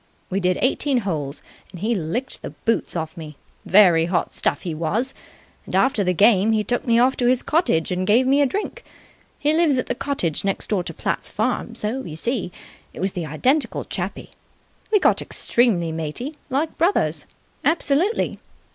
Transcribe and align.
We 0.31 0.39
did 0.39 0.57
eighteen 0.61 1.01
holes, 1.01 1.43
and 1.69 1.79
he 1.79 1.93
licked 1.93 2.41
the 2.41 2.49
boots 2.65 2.95
off 2.95 3.15
me. 3.15 3.37
Very 3.65 4.05
hot 4.05 4.33
stuff 4.33 4.63
he 4.63 4.73
was. 4.73 5.13
And 5.67 5.75
after 5.75 6.03
the 6.03 6.11
game 6.11 6.53
he 6.53 6.63
took 6.63 6.87
me 6.87 6.97
off 6.97 7.15
to 7.17 7.27
his 7.27 7.43
cottage 7.43 7.91
and 7.91 8.07
gave 8.07 8.25
me 8.25 8.41
a 8.41 8.47
drink. 8.47 8.83
He 9.37 9.53
lives 9.53 9.77
at 9.77 9.85
the 9.85 9.93
cottage 9.93 10.43
next 10.43 10.71
door 10.71 10.83
to 10.85 10.93
Platt's 10.95 11.29
farm, 11.29 11.75
so, 11.75 12.03
you 12.03 12.15
see, 12.15 12.51
it 12.95 12.99
was 12.99 13.13
the 13.13 13.27
identical 13.27 13.83
chappie. 13.83 14.31
We 14.91 14.97
got 14.99 15.21
extremely 15.21 15.91
matey. 15.91 16.35
Like 16.49 16.79
brothers. 16.79 17.27
Absolutely! 17.63 18.39